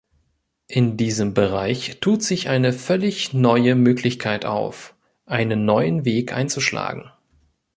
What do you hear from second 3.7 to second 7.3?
Möglichkeit auf, einen neuen Weg einzuschlagen.